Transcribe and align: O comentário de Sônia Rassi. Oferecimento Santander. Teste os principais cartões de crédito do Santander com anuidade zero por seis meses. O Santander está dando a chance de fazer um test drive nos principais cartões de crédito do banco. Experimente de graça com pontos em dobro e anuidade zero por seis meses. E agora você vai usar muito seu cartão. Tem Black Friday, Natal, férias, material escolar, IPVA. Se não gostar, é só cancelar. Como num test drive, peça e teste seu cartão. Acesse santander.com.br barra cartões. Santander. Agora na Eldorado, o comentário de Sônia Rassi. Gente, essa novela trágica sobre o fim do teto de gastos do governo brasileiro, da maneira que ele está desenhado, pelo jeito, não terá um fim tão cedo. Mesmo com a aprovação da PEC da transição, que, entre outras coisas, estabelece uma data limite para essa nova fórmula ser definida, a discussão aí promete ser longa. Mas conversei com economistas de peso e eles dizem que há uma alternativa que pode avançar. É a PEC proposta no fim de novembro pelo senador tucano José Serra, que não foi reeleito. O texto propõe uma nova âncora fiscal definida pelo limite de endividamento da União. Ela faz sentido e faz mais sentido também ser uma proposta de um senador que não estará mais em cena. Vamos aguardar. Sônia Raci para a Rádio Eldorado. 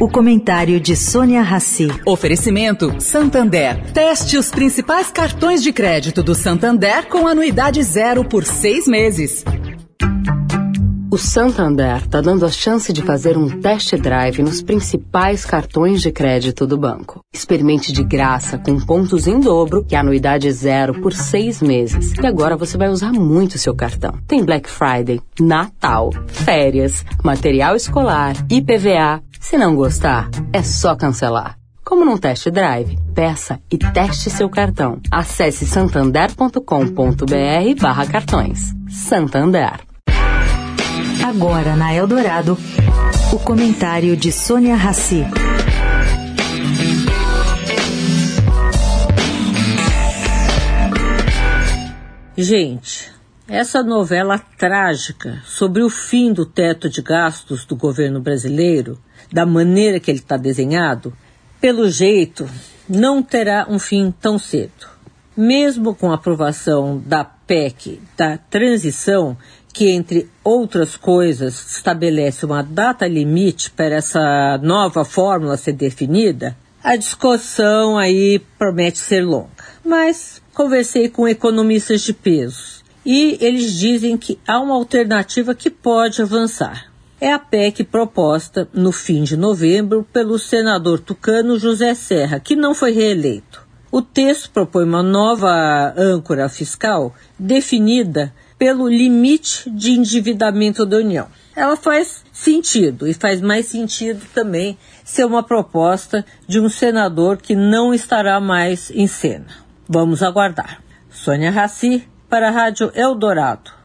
O 0.00 0.08
comentário 0.08 0.78
de 0.78 0.94
Sônia 0.94 1.42
Rassi. 1.42 1.88
Oferecimento 2.06 3.00
Santander. 3.00 3.90
Teste 3.92 4.36
os 4.36 4.48
principais 4.48 5.10
cartões 5.10 5.60
de 5.60 5.72
crédito 5.72 6.22
do 6.22 6.36
Santander 6.36 7.08
com 7.08 7.26
anuidade 7.26 7.82
zero 7.82 8.24
por 8.24 8.44
seis 8.44 8.86
meses. 8.86 9.44
O 11.10 11.18
Santander 11.18 11.96
está 11.96 12.20
dando 12.20 12.46
a 12.46 12.48
chance 12.48 12.92
de 12.92 13.02
fazer 13.02 13.36
um 13.36 13.48
test 13.60 13.92
drive 13.96 14.40
nos 14.40 14.62
principais 14.62 15.44
cartões 15.44 16.00
de 16.00 16.12
crédito 16.12 16.64
do 16.64 16.78
banco. 16.78 17.20
Experimente 17.34 17.92
de 17.92 18.04
graça 18.04 18.56
com 18.56 18.78
pontos 18.78 19.26
em 19.26 19.40
dobro 19.40 19.84
e 19.90 19.96
anuidade 19.96 20.48
zero 20.52 21.00
por 21.00 21.12
seis 21.12 21.60
meses. 21.60 22.12
E 22.12 22.24
agora 22.24 22.56
você 22.56 22.78
vai 22.78 22.88
usar 22.88 23.10
muito 23.10 23.58
seu 23.58 23.74
cartão. 23.74 24.16
Tem 24.28 24.44
Black 24.44 24.70
Friday, 24.70 25.20
Natal, 25.40 26.10
férias, 26.28 27.04
material 27.24 27.74
escolar, 27.74 28.36
IPVA. 28.48 29.27
Se 29.40 29.56
não 29.56 29.74
gostar, 29.74 30.28
é 30.52 30.62
só 30.62 30.94
cancelar. 30.94 31.56
Como 31.84 32.04
num 32.04 32.18
test 32.18 32.50
drive, 32.50 32.98
peça 33.14 33.60
e 33.70 33.78
teste 33.78 34.28
seu 34.28 34.50
cartão. 34.50 35.00
Acesse 35.10 35.64
santander.com.br 35.64 37.80
barra 37.80 38.06
cartões. 38.06 38.74
Santander. 38.90 39.80
Agora 41.26 41.76
na 41.76 41.94
Eldorado, 41.94 42.58
o 43.32 43.38
comentário 43.38 44.16
de 44.16 44.30
Sônia 44.30 44.76
Rassi. 44.76 45.24
Gente, 52.36 53.17
essa 53.48 53.82
novela 53.82 54.38
trágica 54.38 55.42
sobre 55.46 55.82
o 55.82 55.88
fim 55.88 56.34
do 56.34 56.44
teto 56.44 56.86
de 56.88 57.00
gastos 57.00 57.64
do 57.64 57.74
governo 57.74 58.20
brasileiro, 58.20 58.98
da 59.32 59.46
maneira 59.46 59.98
que 59.98 60.10
ele 60.10 60.18
está 60.18 60.36
desenhado, 60.36 61.16
pelo 61.58 61.90
jeito, 61.90 62.48
não 62.86 63.22
terá 63.22 63.66
um 63.68 63.78
fim 63.78 64.12
tão 64.20 64.38
cedo. 64.38 64.86
Mesmo 65.34 65.94
com 65.94 66.10
a 66.10 66.16
aprovação 66.16 67.02
da 67.04 67.24
PEC 67.24 68.02
da 68.16 68.36
transição, 68.36 69.36
que, 69.72 69.90
entre 69.90 70.28
outras 70.44 70.96
coisas, 70.96 71.76
estabelece 71.76 72.44
uma 72.44 72.62
data 72.62 73.06
limite 73.06 73.70
para 73.70 73.94
essa 73.94 74.58
nova 74.62 75.06
fórmula 75.06 75.56
ser 75.56 75.72
definida, 75.72 76.54
a 76.84 76.96
discussão 76.96 77.96
aí 77.96 78.40
promete 78.58 78.98
ser 78.98 79.22
longa. 79.22 79.48
Mas 79.84 80.42
conversei 80.52 81.08
com 81.08 81.26
economistas 81.26 82.02
de 82.02 82.12
peso 82.12 82.77
e 83.10 83.38
eles 83.40 83.72
dizem 83.72 84.18
que 84.18 84.38
há 84.46 84.60
uma 84.60 84.74
alternativa 84.74 85.54
que 85.54 85.70
pode 85.70 86.20
avançar. 86.20 86.92
É 87.18 87.32
a 87.32 87.38
PEC 87.38 87.82
proposta 87.84 88.68
no 88.70 88.92
fim 88.92 89.22
de 89.22 89.34
novembro 89.34 90.06
pelo 90.12 90.38
senador 90.38 91.00
tucano 91.00 91.58
José 91.58 91.94
Serra, 91.94 92.38
que 92.38 92.54
não 92.54 92.74
foi 92.74 92.92
reeleito. 92.92 93.66
O 93.90 94.02
texto 94.02 94.50
propõe 94.50 94.84
uma 94.84 95.02
nova 95.02 95.94
âncora 95.96 96.50
fiscal 96.50 97.14
definida 97.38 98.30
pelo 98.58 98.86
limite 98.86 99.70
de 99.70 99.92
endividamento 99.92 100.84
da 100.84 100.98
União. 100.98 101.28
Ela 101.56 101.76
faz 101.76 102.22
sentido 102.30 103.08
e 103.08 103.14
faz 103.14 103.40
mais 103.40 103.68
sentido 103.68 104.20
também 104.34 104.76
ser 105.02 105.24
uma 105.24 105.42
proposta 105.42 106.26
de 106.46 106.60
um 106.60 106.68
senador 106.68 107.38
que 107.38 107.56
não 107.56 107.94
estará 107.94 108.38
mais 108.38 108.90
em 108.90 109.06
cena. 109.06 109.46
Vamos 109.88 110.22
aguardar. 110.22 110.82
Sônia 111.08 111.50
Raci 111.50 112.06
para 112.28 112.48
a 112.48 112.52
Rádio 112.52 112.92
Eldorado. 112.94 113.77